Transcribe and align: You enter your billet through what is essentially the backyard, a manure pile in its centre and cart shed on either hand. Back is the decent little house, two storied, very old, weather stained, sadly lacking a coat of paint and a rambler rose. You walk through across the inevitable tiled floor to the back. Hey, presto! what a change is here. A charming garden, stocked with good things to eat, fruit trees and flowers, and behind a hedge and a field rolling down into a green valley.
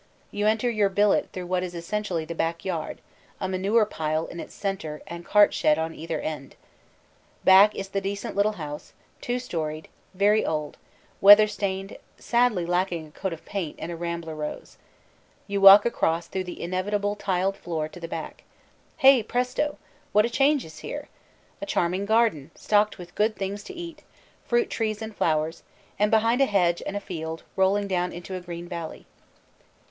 You 0.31 0.47
enter 0.47 0.67
your 0.67 0.89
billet 0.89 1.29
through 1.31 1.45
what 1.45 1.61
is 1.61 1.75
essentially 1.75 2.25
the 2.25 2.33
backyard, 2.33 3.01
a 3.39 3.47
manure 3.47 3.85
pile 3.85 4.25
in 4.25 4.39
its 4.39 4.55
centre 4.55 5.03
and 5.05 5.23
cart 5.23 5.53
shed 5.53 5.77
on 5.77 5.93
either 5.93 6.19
hand. 6.21 6.55
Back 7.43 7.75
is 7.75 7.89
the 7.89 8.01
decent 8.01 8.35
little 8.35 8.53
house, 8.53 8.93
two 9.21 9.37
storied, 9.37 9.89
very 10.15 10.43
old, 10.43 10.77
weather 11.21 11.45
stained, 11.45 11.99
sadly 12.17 12.65
lacking 12.65 13.05
a 13.05 13.11
coat 13.11 13.31
of 13.31 13.45
paint 13.45 13.75
and 13.77 13.91
a 13.91 13.95
rambler 13.95 14.33
rose. 14.33 14.79
You 15.45 15.61
walk 15.61 15.83
through 15.83 15.89
across 15.91 16.25
the 16.25 16.59
inevitable 16.59 17.15
tiled 17.15 17.55
floor 17.55 17.87
to 17.87 17.99
the 17.99 18.07
back. 18.07 18.41
Hey, 18.97 19.21
presto! 19.21 19.77
what 20.13 20.25
a 20.25 20.31
change 20.31 20.65
is 20.65 20.79
here. 20.79 21.09
A 21.61 21.67
charming 21.67 22.07
garden, 22.07 22.49
stocked 22.55 22.97
with 22.97 23.13
good 23.13 23.35
things 23.35 23.61
to 23.65 23.73
eat, 23.75 24.01
fruit 24.47 24.71
trees 24.71 24.99
and 24.99 25.15
flowers, 25.15 25.61
and 25.99 26.09
behind 26.09 26.41
a 26.41 26.45
hedge 26.47 26.81
and 26.87 26.97
a 26.97 26.99
field 26.99 27.43
rolling 27.55 27.87
down 27.87 28.11
into 28.11 28.33
a 28.33 28.41
green 28.41 28.67
valley. 28.67 29.05